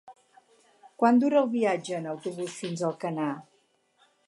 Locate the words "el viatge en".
1.41-2.09